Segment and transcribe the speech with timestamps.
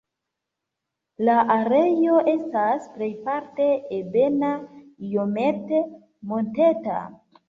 [1.27, 3.67] La areo estas plejparte
[3.97, 4.49] ebena,
[5.11, 5.83] iomete
[6.33, 6.97] monteta.